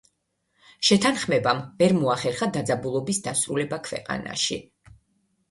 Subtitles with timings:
[0.87, 4.61] შეთანხმებამ ვერ მოახერხა დაძაბულობის დასრულება ქვეყანაში.